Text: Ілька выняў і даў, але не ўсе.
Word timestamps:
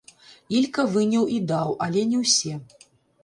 Ілька 0.59 0.85
выняў 0.95 1.27
і 1.35 1.37
даў, 1.53 1.75
але 1.87 2.01
не 2.13 2.21
ўсе. 2.23 2.53